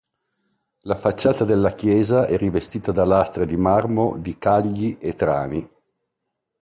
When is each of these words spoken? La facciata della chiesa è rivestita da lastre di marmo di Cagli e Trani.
La 0.85 0.95
facciata 0.95 1.45
della 1.45 1.75
chiesa 1.75 2.25
è 2.25 2.35
rivestita 2.35 2.91
da 2.91 3.05
lastre 3.05 3.45
di 3.45 3.55
marmo 3.55 4.17
di 4.17 4.35
Cagli 4.35 4.97
e 4.99 5.13
Trani. 5.13 5.69